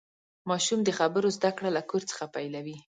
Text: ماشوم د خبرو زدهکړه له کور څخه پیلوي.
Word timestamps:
ماشوم 0.49 0.79
د 0.83 0.89
خبرو 0.99 1.33
زدهکړه 1.37 1.69
له 1.77 1.81
کور 1.89 2.01
څخه 2.11 2.25
پیلوي. 2.35 2.77